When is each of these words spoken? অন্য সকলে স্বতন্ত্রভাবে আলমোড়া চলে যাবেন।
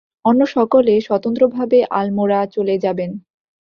অন্য 0.25 0.41
সকলে 0.47 0.93
স্বতন্ত্রভাবে 1.01 1.77
আলমোড়া 1.91 2.39
চলে 2.45 2.75
যাবেন। 2.77 3.11